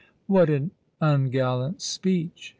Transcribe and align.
"What 0.25 0.49
an 0.49 0.71
ungallant 0.99 1.79
speech!" 1.79 2.49